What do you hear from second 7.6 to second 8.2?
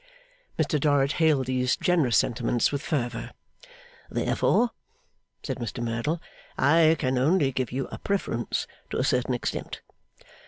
you a